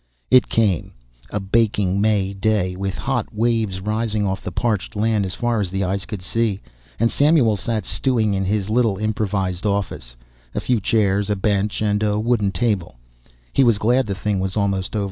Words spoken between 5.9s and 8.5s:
could see, and as Samuel sat stewing in